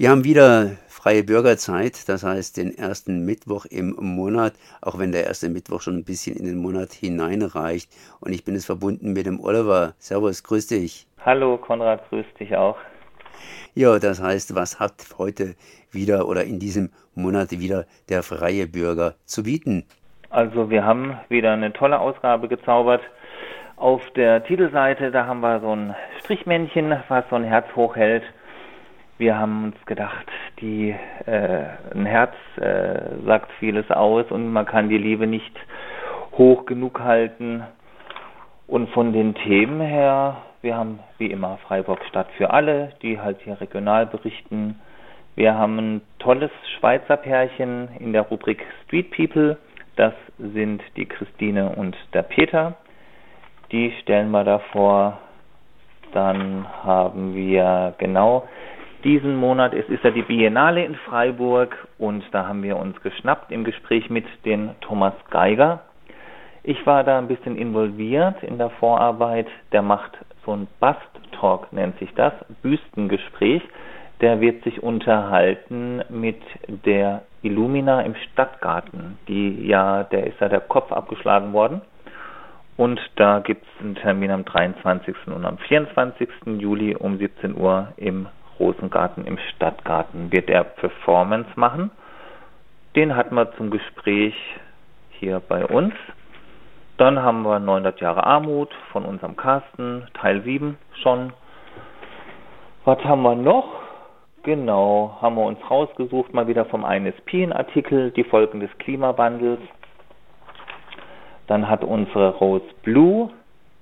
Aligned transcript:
Wir 0.00 0.08
haben 0.08 0.24
wieder 0.24 0.78
freie 0.88 1.22
Bürgerzeit, 1.22 2.08
das 2.08 2.24
heißt 2.24 2.56
den 2.56 2.74
ersten 2.74 3.26
Mittwoch 3.26 3.66
im 3.66 3.96
Monat, 4.00 4.54
auch 4.80 4.98
wenn 4.98 5.12
der 5.12 5.26
erste 5.26 5.50
Mittwoch 5.50 5.82
schon 5.82 5.98
ein 5.98 6.04
bisschen 6.04 6.36
in 6.36 6.46
den 6.46 6.56
Monat 6.56 6.92
hineinreicht. 6.92 7.92
Und 8.18 8.32
ich 8.32 8.42
bin 8.42 8.54
es 8.54 8.64
verbunden 8.64 9.12
mit 9.12 9.26
dem 9.26 9.40
Oliver. 9.40 9.92
Servus, 9.98 10.42
grüß 10.42 10.68
dich. 10.68 11.06
Hallo 11.22 11.58
Konrad, 11.58 12.08
grüß 12.08 12.24
dich 12.38 12.56
auch. 12.56 12.78
Ja, 13.74 13.98
das 13.98 14.22
heißt, 14.22 14.54
was 14.54 14.80
hat 14.80 14.94
heute 15.18 15.54
wieder 15.90 16.26
oder 16.26 16.44
in 16.44 16.58
diesem 16.58 16.88
Monat 17.14 17.50
wieder 17.50 17.84
der 18.08 18.22
freie 18.22 18.66
Bürger 18.66 19.16
zu 19.26 19.42
bieten? 19.42 19.84
Also 20.30 20.70
wir 20.70 20.82
haben 20.82 21.20
wieder 21.28 21.52
eine 21.52 21.74
tolle 21.74 22.00
Ausgabe 22.00 22.48
gezaubert. 22.48 23.02
Auf 23.76 24.00
der 24.16 24.44
Titelseite, 24.44 25.10
da 25.10 25.26
haben 25.26 25.40
wir 25.40 25.60
so 25.60 25.76
ein 25.76 25.94
Strichmännchen, 26.20 26.96
was 27.08 27.28
so 27.28 27.36
ein 27.36 27.44
Herz 27.44 27.66
hochhält 27.76 28.22
wir 29.20 29.38
haben 29.38 29.64
uns 29.64 29.76
gedacht, 29.84 30.26
die, 30.60 30.94
äh, 31.26 31.64
ein 31.94 32.06
Herz 32.06 32.34
äh, 32.56 33.22
sagt 33.26 33.52
vieles 33.58 33.88
aus 33.90 34.24
und 34.30 34.50
man 34.50 34.64
kann 34.64 34.88
die 34.88 34.96
Liebe 34.96 35.26
nicht 35.26 35.54
hoch 36.38 36.64
genug 36.64 37.00
halten. 37.00 37.62
Und 38.66 38.88
von 38.90 39.12
den 39.12 39.34
Themen 39.34 39.82
her, 39.82 40.38
wir 40.62 40.74
haben 40.74 41.00
wie 41.18 41.26
immer 41.30 41.58
Freiburg 41.68 42.02
Stadt 42.08 42.28
für 42.38 42.50
alle, 42.50 42.92
die 43.02 43.20
halt 43.20 43.42
hier 43.42 43.60
regional 43.60 44.06
berichten. 44.06 44.80
Wir 45.34 45.54
haben 45.54 45.78
ein 45.78 46.00
tolles 46.18 46.50
Schweizer 46.78 47.18
Pärchen 47.18 47.88
in 47.98 48.14
der 48.14 48.22
Rubrik 48.22 48.64
Street 48.86 49.10
People. 49.10 49.58
Das 49.96 50.14
sind 50.38 50.82
die 50.96 51.04
Christine 51.04 51.74
und 51.76 51.94
der 52.14 52.22
Peter. 52.22 52.74
Die 53.70 53.92
stellen 54.00 54.30
wir 54.30 54.44
davor. 54.44 55.18
Dann 56.12 56.66
haben 56.84 57.34
wir 57.34 57.94
genau 57.98 58.48
diesen 59.04 59.36
Monat. 59.36 59.74
Es 59.74 59.88
ist 59.88 60.04
ja 60.04 60.10
die 60.10 60.22
Biennale 60.22 60.84
in 60.84 60.94
Freiburg 60.94 61.76
und 61.98 62.24
da 62.32 62.46
haben 62.46 62.62
wir 62.62 62.76
uns 62.76 63.00
geschnappt 63.02 63.50
im 63.50 63.64
Gespräch 63.64 64.10
mit 64.10 64.24
den 64.44 64.70
Thomas 64.80 65.14
Geiger. 65.30 65.80
Ich 66.62 66.84
war 66.86 67.04
da 67.04 67.18
ein 67.18 67.28
bisschen 67.28 67.56
involviert 67.56 68.42
in 68.42 68.58
der 68.58 68.70
Vorarbeit. 68.70 69.46
Der 69.72 69.82
macht 69.82 70.12
so 70.44 70.52
ein 70.52 70.68
Bust-Talk, 70.78 71.72
nennt 71.72 71.98
sich 71.98 72.12
das, 72.14 72.32
Büstengespräch. 72.62 73.62
Der 74.20 74.40
wird 74.40 74.62
sich 74.64 74.82
unterhalten 74.82 76.02
mit 76.10 76.40
der 76.84 77.22
Illumina 77.42 78.02
im 78.02 78.14
Stadtgarten. 78.14 79.18
Die 79.28 79.66
ja, 79.66 80.04
der 80.04 80.26
ist 80.26 80.40
ja 80.40 80.48
der 80.48 80.60
Kopf 80.60 80.92
abgeschlagen 80.92 81.54
worden. 81.54 81.80
Und 82.76 83.00
da 83.16 83.40
gibt 83.40 83.64
es 83.64 83.84
einen 83.84 83.94
Termin 83.94 84.30
am 84.30 84.44
23. 84.44 85.14
und 85.26 85.44
am 85.44 85.58
24. 85.58 86.28
Juli 86.58 86.94
um 86.94 87.18
17 87.18 87.56
Uhr 87.56 87.88
im 87.96 88.26
Rosengarten 88.60 89.26
im 89.26 89.38
Stadtgarten 89.38 90.30
wird 90.30 90.48
er 90.50 90.62
Performance 90.62 91.50
machen. 91.56 91.90
Den 92.94 93.16
hatten 93.16 93.34
wir 93.34 93.50
zum 93.56 93.70
Gespräch 93.70 94.34
hier 95.18 95.40
bei 95.40 95.64
uns. 95.64 95.94
Dann 96.98 97.22
haben 97.22 97.42
wir 97.42 97.58
900 97.58 98.00
Jahre 98.00 98.24
Armut 98.24 98.68
von 98.92 99.06
unserem 99.06 99.34
Carsten, 99.36 100.06
Teil 100.14 100.42
7 100.42 100.76
schon. 101.02 101.32
Was 102.84 103.02
haben 103.04 103.22
wir 103.22 103.34
noch? 103.34 103.80
Genau, 104.42 105.18
haben 105.20 105.36
wir 105.36 105.44
uns 105.44 105.58
rausgesucht, 105.70 106.32
mal 106.32 106.46
wieder 106.48 106.64
vom 106.66 106.84
INSP-Artikel, 106.84 108.10
die 108.10 108.24
Folgen 108.24 108.60
des 108.60 108.70
Klimawandels. 108.78 109.60
Dann 111.46 111.68
hat 111.68 111.84
unsere 111.84 112.36
Rose 112.36 112.64
Blue, 112.82 113.30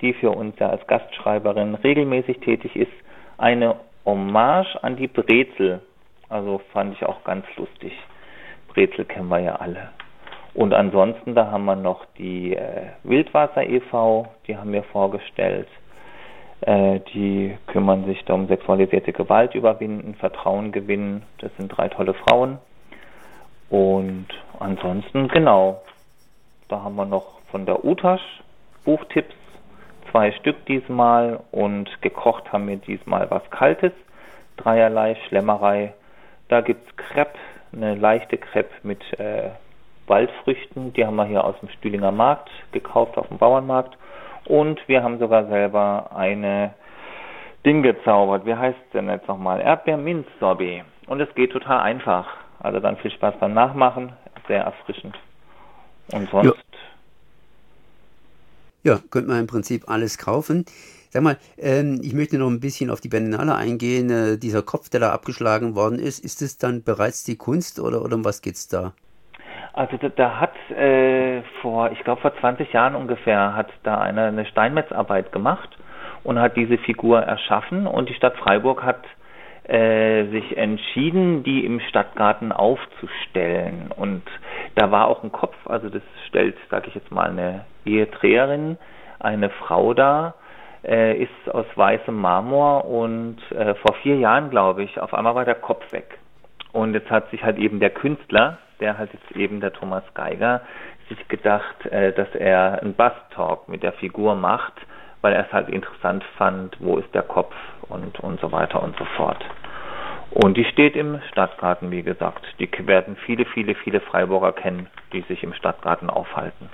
die 0.01 0.15
für 0.15 0.31
uns 0.31 0.59
ja 0.59 0.71
als 0.71 0.87
Gastschreiberin 0.87 1.75
regelmäßig 1.75 2.41
tätig 2.41 2.75
ist, 2.77 2.93
eine 3.37 3.77
Hommage 4.05 4.83
an 4.83 4.97
die 4.97 5.09
Brezel. 5.09 5.81
Also 6.29 6.61
fand 6.73 6.95
ich 6.95 7.05
auch 7.05 7.25
ganz 7.25 7.45
lustig. 7.57 7.93
Brezel 8.69 9.05
kennen 9.05 9.29
wir 9.29 9.41
ja 9.41 9.57
alle. 9.57 9.91
Und 10.55 10.75
ansonsten, 10.75 11.35
da 11.35 11.51
haben 11.51 11.65
wir 11.67 11.77
noch 11.77 12.05
die 12.19 12.55
äh, 12.57 12.89
Wildwasser 13.05 13.63
e.V., 13.65 14.27
die 14.47 14.57
haben 14.57 14.73
wir 14.73 14.83
vorgestellt. 14.83 15.69
Äh, 16.63 17.01
die 17.15 17.57
kümmern 17.69 18.05
sich 18.07 18.25
da 18.25 18.35
um 18.35 18.49
sexualisierte 18.49 19.13
Gewalt 19.13 19.55
überwinden, 19.55 20.15
Vertrauen 20.17 20.73
gewinnen. 20.73 21.23
Das 21.39 21.55
sind 21.57 21.69
drei 21.69 21.89
tolle 21.89 22.15
Frauen. 22.15 22.59
Und 23.71 24.27
ansonsten, 24.59 25.29
genau, 25.29 25.83
da 26.69 26.83
haben 26.83 26.97
wir 26.97 27.05
noch 27.05 27.41
von 27.51 27.65
der 27.67 27.85
Utasch 27.85 28.43
Buchtipps 28.85 29.35
zwei 30.11 30.33
Stück 30.33 30.65
diesmal 30.67 31.41
und 31.51 32.03
gekocht 32.03 32.53
haben 32.53 32.69
wir 32.69 32.77
diesmal 32.77 33.31
was 33.31 33.49
Kaltes, 33.51 33.93
dreierlei 34.57 35.17
Schlemmerei. 35.27 35.95
Da 36.49 36.61
gibt's 36.61 36.97
Crepe, 36.97 37.39
eine 37.73 37.95
leichte 37.95 38.39
Crepe 38.39 38.71
mit 38.83 39.03
äh, 39.19 39.51
Waldfrüchten, 40.07 40.93
die 40.95 41.05
haben 41.05 41.17
wir 41.17 41.27
hier 41.27 41.45
aus 41.45 41.59
dem 41.61 41.69
Stühlinger 41.69 42.13
Markt 42.13 42.51
gekauft, 42.73 43.19
auf 43.19 43.29
dem 43.29 43.39
Bauernmarkt. 43.39 43.97
Und 44.47 44.81
wir 44.89 45.03
haben 45.03 45.19
sogar 45.19 45.47
selber 45.47 46.11
eine 46.15 46.73
Ding 47.67 47.83
gezaubert. 47.83 48.47
Wie 48.47 48.55
heißt 48.55 48.79
es 48.87 48.91
denn 48.93 49.11
jetzt 49.11 49.29
nochmal? 49.29 49.61
Erdbeer-Minz-Sorbet. 49.61 50.85
Und 51.07 51.21
es 51.21 51.35
geht 51.35 51.53
total 51.53 51.81
einfach. 51.81 52.27
Also 52.61 52.81
dann 52.81 52.97
viel 52.97 53.11
Spaß 53.11 53.35
beim 53.41 53.53
Nachmachen. 53.53 54.13
Sehr 54.47 54.63
erfrischend. 54.63 55.19
Und 56.13 56.31
sonst 56.31 56.47
ja, 56.47 56.78
könnte 59.11 59.29
man 59.29 59.41
im 59.41 59.47
Prinzip 59.47 59.89
alles 59.89 60.19
kaufen. 60.19 60.65
Sag 61.11 61.23
mal, 61.23 61.37
ähm, 61.59 62.01
ich 62.03 62.13
möchte 62.13 62.39
noch 62.39 62.49
ein 62.49 62.61
bisschen 62.61 62.91
auf 62.91 63.01
die 63.01 63.09
Berlinale 63.09 63.55
eingehen. 63.55 64.11
Äh, 64.11 64.39
dieser 64.39 64.63
Kopf, 64.63 64.91
der 64.91 65.01
da 65.01 65.13
abgeschlagen 65.13 65.75
worden 65.75 65.99
ist, 65.99 66.23
ist 66.23 66.43
es 66.43 66.59
dann 66.59 66.83
bereits 66.83 67.25
die 67.25 67.37
Kunst 67.37 67.81
oder, 67.81 68.03
oder 68.03 68.17
um 68.17 68.25
was 68.25 68.43
geht's 68.43 68.69
da? 68.69 68.93
Also 69.73 69.97
da, 69.97 70.09
da 70.09 70.41
hat 70.41 70.55
äh, 70.71 71.43
vor, 71.63 71.93
ich 71.93 72.01
glaube 72.05 72.21
vor 72.21 72.37
20 72.39 72.73
Jahren 72.73 72.95
ungefähr, 72.95 73.55
hat 73.55 73.69
da 73.85 73.99
einer 73.99 74.25
eine 74.25 74.45
Steinmetzarbeit 74.47 75.33
gemacht 75.33 75.79
und 76.25 76.39
hat 76.39 76.57
diese 76.57 76.79
Figur 76.79 77.21
erschaffen 77.21 77.87
und 77.87 78.09
die 78.09 78.15
Stadt 78.15 78.37
Freiburg 78.37 78.83
hat 78.83 79.03
sich 79.71 80.57
entschieden, 80.57 81.43
die 81.43 81.67
im 81.67 81.81
Stadtgarten 81.81 82.53
aufzustellen. 82.53 83.93
Und 83.95 84.23
da 84.77 84.91
war 84.91 85.09
auch 85.09 85.23
ein 85.23 85.31
Kopf, 85.31 85.55
also 85.67 85.91
das 85.91 86.01
stellt, 86.27 86.57
sage 86.71 86.89
ich 86.89 86.95
jetzt 86.95 87.11
mal, 87.11 87.29
eine 87.29 87.67
Eheträgerin, 87.85 88.79
eine 89.21 89.51
Frau 89.51 89.93
da, 89.93 90.35
äh, 90.85 91.23
ist 91.23 91.51
aus 91.53 91.67
weißem 91.75 92.15
Marmor 92.15 92.85
und 92.87 93.39
äh, 93.53 93.75
vor 93.75 93.95
vier 94.03 94.17
Jahren, 94.17 94.51
glaube 94.51 94.83
ich, 94.83 95.01
auf 95.01 95.13
einmal 95.13 95.35
war 95.35 95.45
der 95.45 95.57
Kopf 95.57 95.93
weg. 95.93 96.19
Und 96.73 96.95
jetzt 96.95 97.11
hat 97.11 97.31
sich 97.31 97.43
halt 97.43 97.59
eben 97.59 97.81
der 97.81 97.91
Künstler, 97.91 98.59
der 98.81 98.99
halt 98.99 99.13
jetzt 99.13 99.37
eben 99.37 99.61
der 99.61 99.73
Thomas 99.73 100.05
Geiger, 100.15 100.63
sich 101.09 101.29
gedacht, 101.29 101.87
äh, 101.87 102.13
dass 102.13 102.33
er 102.35 102.81
einen 102.83 102.95
Bass-Talk 102.95 103.69
mit 103.69 103.83
der 103.83 103.93
Figur 103.93 104.35
macht, 104.35 104.75
weil 105.23 105.33
er 105.33 105.47
es 105.47 105.53
halt 105.53 105.69
interessant 105.69 106.25
fand, 106.37 106.77
wo 106.81 106.99
ist 106.99 107.13
der 107.15 107.23
Kopf 107.23 107.55
und, 107.89 108.21
und 108.21 108.41
so 108.41 108.53
weiter 108.53 108.83
und 108.83 108.97
so 108.97 109.05
fort. 109.17 109.45
Und 110.31 110.57
die 110.57 110.65
steht 110.65 110.95
im 110.95 111.21
Stadtgarten, 111.33 111.91
wie 111.91 112.03
gesagt. 112.03 112.45
Die 112.59 112.71
werden 112.87 113.17
viele, 113.25 113.45
viele, 113.47 113.75
viele 113.75 114.01
Freiburger 114.01 114.53
kennen, 114.53 114.87
die 115.13 115.23
sich 115.23 115.43
im 115.43 115.55
Stadtgarten 115.55 116.11
aufhalten. 116.11 116.69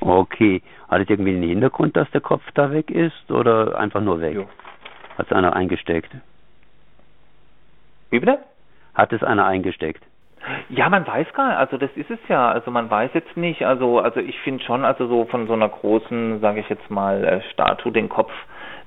Okay. 0.00 0.62
Hat 0.88 1.02
es 1.02 1.10
irgendwie 1.10 1.34
einen 1.34 1.42
Hintergrund, 1.42 1.96
dass 1.96 2.10
der 2.12 2.20
Kopf 2.20 2.42
da 2.54 2.70
weg 2.70 2.90
ist 2.90 3.30
oder 3.30 3.78
einfach 3.78 4.00
nur 4.00 4.20
weg? 4.20 4.46
Hat 5.18 5.26
es 5.26 5.32
einer 5.32 5.54
eingesteckt? 5.54 6.12
Wie 8.10 8.20
bitte? 8.20 8.38
Hat 8.94 9.12
es 9.12 9.22
einer 9.22 9.46
eingesteckt? 9.46 10.02
Ja, 10.68 10.88
man 10.88 11.06
weiß 11.06 11.32
gar 11.32 11.48
nicht, 11.48 11.58
also 11.58 11.76
das 11.76 11.90
ist 11.96 12.10
es 12.10 12.18
ja, 12.28 12.50
also 12.50 12.70
man 12.70 12.90
weiß 12.90 13.10
jetzt 13.14 13.36
nicht, 13.36 13.64
also 13.64 13.98
also 13.98 14.20
ich 14.20 14.38
finde 14.40 14.62
schon, 14.64 14.84
also 14.84 15.06
so 15.08 15.24
von 15.24 15.46
so 15.46 15.54
einer 15.54 15.68
großen, 15.68 16.40
sage 16.40 16.60
ich 16.60 16.68
jetzt 16.68 16.90
mal, 16.90 17.24
äh, 17.24 17.40
Statue 17.52 17.92
den 17.92 18.08
Kopf 18.08 18.32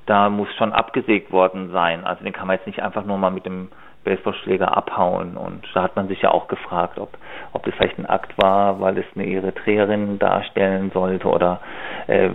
da 0.09 0.27
muss 0.27 0.51
schon 0.55 0.73
abgesägt 0.73 1.31
worden 1.31 1.69
sein. 1.71 2.03
Also 2.03 2.23
den 2.23 2.33
kann 2.33 2.47
man 2.47 2.57
jetzt 2.57 2.65
nicht 2.65 2.81
einfach 2.81 3.05
nur 3.05 3.19
mal 3.19 3.29
mit 3.29 3.45
dem 3.45 3.69
Baseballschläger 4.03 4.75
abhauen. 4.75 5.37
Und 5.37 5.67
da 5.75 5.83
hat 5.83 5.95
man 5.95 6.07
sich 6.07 6.23
ja 6.23 6.31
auch 6.31 6.47
gefragt, 6.47 6.97
ob, 6.97 7.15
ob 7.53 7.63
das 7.63 7.75
vielleicht 7.75 7.99
ein 7.99 8.07
Akt 8.07 8.33
war, 8.41 8.81
weil 8.81 8.97
es 8.97 9.05
eine 9.13 9.27
Eritreerin 9.27 10.17
darstellen 10.17 10.89
sollte 10.91 11.27
oder 11.27 11.59
äh, 12.07 12.31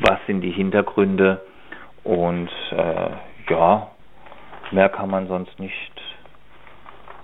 was 0.00 0.18
sind 0.26 0.40
die 0.40 0.52
Hintergründe. 0.52 1.42
Und 2.02 2.50
äh, 2.70 3.10
ja, 3.50 3.88
mehr 4.70 4.88
kann 4.88 5.10
man 5.10 5.28
sonst 5.28 5.60
nicht 5.60 5.91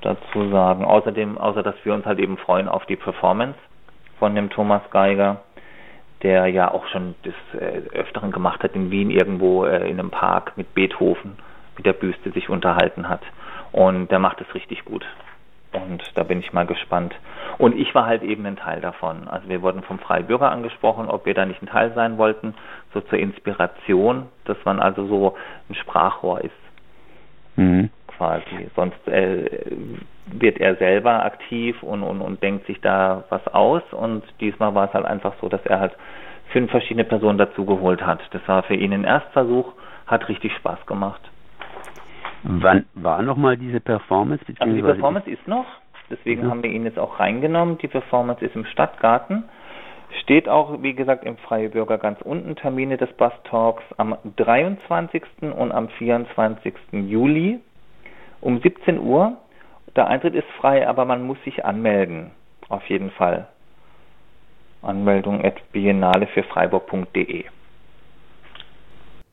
dazu 0.03 0.51
sagen. 0.51 0.85
Außerdem, 0.85 1.39
außer 1.39 1.63
dass 1.63 1.77
wir 1.85 1.95
uns 1.95 2.07
halt 2.07 2.19
eben 2.19 2.37
freuen 2.39 2.69
auf 2.69 2.87
die 2.87 2.97
Performance 2.97 3.59
von 4.19 4.35
dem 4.35 4.51
Thomas 4.51 4.83
Geiger 4.91 5.43
der 6.23 6.47
ja 6.47 6.71
auch 6.71 6.87
schon 6.89 7.15
des 7.25 7.35
äh, 7.61 7.97
Öfteren 7.97 8.33
gemacht 8.33 8.63
hat 8.63 8.75
in 8.75 8.91
Wien 8.91 9.11
irgendwo 9.11 9.65
äh, 9.65 9.89
in 9.89 9.99
einem 9.99 10.11
Park 10.11 10.57
mit 10.57 10.75
Beethoven, 10.75 11.37
mit 11.77 11.87
der 11.87 11.93
Büste 11.93 12.31
sich 12.33 12.49
unterhalten 12.49 13.09
hat. 13.09 13.23
Und 13.73 14.11
der 14.11 14.19
macht 14.19 14.41
es 14.41 14.55
richtig 14.55 14.85
gut. 14.85 15.07
Und 15.73 16.03
da 16.15 16.23
bin 16.23 16.41
ich 16.41 16.53
mal 16.53 16.67
gespannt. 16.67 17.15
Und 17.59 17.77
ich 17.77 17.95
war 17.95 18.07
halt 18.07 18.23
eben 18.23 18.47
ein 18.47 18.57
Teil 18.57 18.81
davon. 18.81 19.29
Also 19.29 19.49
wir 19.49 19.63
wurden 19.63 19.83
vom 19.83 19.99
Freibürger 19.99 20.51
angesprochen, 20.51 21.09
ob 21.09 21.27
wir 21.27 21.35
da 21.35 21.45
nicht 21.45 21.63
ein 21.63 21.67
Teil 21.67 21.93
sein 21.95 22.17
wollten, 22.17 22.55
so 22.95 23.01
zur 23.03 23.19
Inspiration, 23.19 24.27
dass 24.45 24.57
man 24.65 24.81
also 24.81 25.07
so 25.07 25.37
ein 25.69 25.75
Sprachrohr 25.75 26.41
ist. 26.41 26.55
Quasi. 28.19 28.69
Sonst 28.75 29.07
äh, 29.07 29.47
wird 30.27 30.59
er 30.59 30.75
selber 30.77 31.25
aktiv 31.25 31.81
und, 31.85 32.03
und, 32.03 32.21
und 32.21 32.43
denkt 32.43 32.67
sich 32.67 32.81
da 32.81 33.25
was 33.29 33.47
aus. 33.49 33.83
Und 33.93 34.25
diesmal 34.41 34.75
war 34.75 34.89
es 34.89 34.93
halt 34.93 35.07
einfach 35.07 35.35
so, 35.41 35.49
dass 35.49 35.65
er 35.67 35.79
halt 35.79 35.93
fünf 36.53 36.71
verschiedene 36.71 37.05
Personen 37.05 37.39
dazugeholt 37.39 38.05
hat. 38.05 38.21
Das 38.33 38.43
war 38.49 38.65
für 38.65 38.75
ihn 38.75 38.93
ein 38.93 39.05
Erstversuch, 39.05 39.73
hat 40.07 40.29
richtig 40.29 40.53
Spaß 40.55 40.85
gemacht. 40.87 41.21
Wann 42.43 42.87
war 42.95 43.23
nochmal 43.23 43.57
diese 43.57 43.81
Performance? 43.81 44.45
Also 44.59 44.75
die 44.75 44.83
Performance 44.83 45.31
ist 45.31 45.47
noch, 45.47 45.67
deswegen 46.11 46.47
mhm. 46.47 46.51
haben 46.51 46.63
wir 46.63 46.71
ihn 46.71 46.85
jetzt 46.85 46.99
auch 46.99 47.21
reingenommen. 47.21 47.79
Die 47.79 47.89
Performance 47.89 48.45
ist 48.45 48.57
im 48.57 48.65
Stadtgarten. 48.65 49.45
Steht 50.23 50.49
auch, 50.49 50.83
wie 50.83 50.95
gesagt, 50.95 51.25
im 51.25 51.37
Freie 51.37 51.69
Bürger 51.69 51.99
ganz 51.99 52.21
unten 52.23 52.57
Termine 52.57 52.97
des 52.97 53.13
Bus 53.13 53.33
Talks 53.45 53.85
am 53.97 54.17
23. 54.37 55.23
und 55.57 55.71
am 55.71 55.89
24. 55.91 56.75
Juli 56.93 57.61
um 58.41 58.61
17 58.61 58.99
Uhr. 58.99 59.37
Der 59.97 60.07
Eintritt 60.07 60.35
ist 60.35 60.49
frei, 60.61 60.87
aber 60.87 61.05
man 61.05 61.23
muss 61.23 61.39
sich 61.45 61.65
anmelden. 61.65 62.31
Auf 62.69 62.89
jeden 62.89 63.11
Fall. 63.11 63.49
Anmeldung 64.83 65.45
at 65.45 65.57
biennale 65.73 66.27
für 66.29 66.43
freiburg.de. 66.45 67.45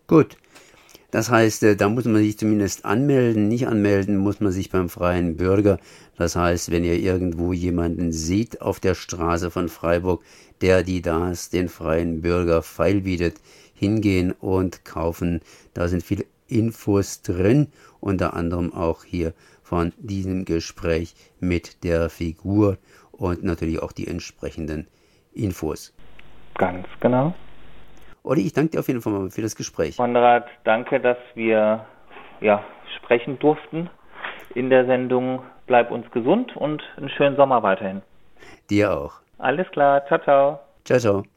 Gut. 0.07 0.37
Das 1.11 1.31
heißt, 1.31 1.63
äh, 1.63 1.75
da 1.75 1.87
muss 1.87 2.05
man 2.05 2.17
sich 2.17 2.37
zumindest 2.37 2.83
anmelden. 2.83 3.47
Nicht 3.47 3.67
anmelden 3.67 4.17
muss 4.17 4.41
man 4.41 4.51
sich 4.51 4.69
beim 4.69 4.89
freien 4.89 5.37
Bürger. 5.37 5.79
Das 6.17 6.35
heißt, 6.35 6.71
wenn 6.71 6.83
ihr 6.83 6.99
irgendwo 6.99 7.53
jemanden 7.53 8.11
seht 8.11 8.61
auf 8.61 8.79
der 8.79 8.95
Straße 8.95 9.49
von 9.49 9.69
Freiburg, 9.69 10.23
der, 10.61 10.83
die 10.83 11.01
das 11.01 11.49
den 11.49 11.69
freien 11.69 12.21
Bürger 12.21 12.61
feil 12.61 13.01
bietet, 13.01 13.35
hingehen 13.73 14.31
und 14.33 14.83
kaufen. 14.83 15.41
Da 15.73 15.87
sind 15.87 16.03
viele 16.03 16.25
Infos 16.47 17.21
drin, 17.21 17.67
unter 17.99 18.33
anderem 18.33 18.73
auch 18.73 19.03
hier 19.03 19.33
von 19.63 19.93
diesem 19.97 20.45
Gespräch 20.45 21.15
mit 21.39 21.83
der 21.83 22.09
Figur 22.09 22.77
und 23.11 23.43
natürlich 23.43 23.81
auch 23.81 23.91
die 23.91 24.07
entsprechenden 24.07 24.87
Infos. 25.33 25.93
Ganz 26.57 26.87
genau. 26.99 27.33
Olli, 28.23 28.41
ich 28.41 28.53
danke 28.53 28.71
dir 28.71 28.79
auf 28.79 28.87
jeden 28.87 29.01
Fall 29.01 29.13
mal 29.13 29.29
für 29.29 29.41
das 29.41 29.55
Gespräch. 29.55 29.97
Konrad, 29.97 30.47
danke, 30.63 30.99
dass 30.99 31.17
wir 31.35 31.85
ja, 32.41 32.63
sprechen 32.97 33.37
durften 33.39 33.89
in 34.53 34.69
der 34.69 34.85
Sendung. 34.85 35.41
Bleib 35.67 35.91
uns 35.91 36.09
gesund 36.11 36.55
und 36.55 36.83
einen 36.97 37.09
schönen 37.09 37.35
Sommer 37.35 37.63
weiterhin. 37.63 38.01
Dir 38.69 38.95
auch. 38.95 39.13
Alles 39.37 39.69
klar, 39.71 40.05
ciao, 40.07 40.19
ciao. 40.19 40.59
Ciao, 40.83 40.99
ciao. 40.99 41.34